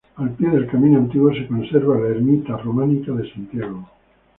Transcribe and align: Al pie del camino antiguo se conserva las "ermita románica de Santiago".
Al 0.15 0.31
pie 0.31 0.49
del 0.49 0.65
camino 0.65 0.97
antiguo 0.97 1.31
se 1.31 1.45
conserva 1.45 1.99
las 1.99 2.09
"ermita 2.09 2.57
románica 2.57 3.11
de 3.11 3.31
Santiago". 3.31 3.87